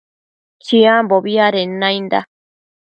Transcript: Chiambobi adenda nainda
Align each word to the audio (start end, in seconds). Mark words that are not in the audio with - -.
Chiambobi 0.65 1.33
adenda 1.47 1.77
nainda 1.89 2.19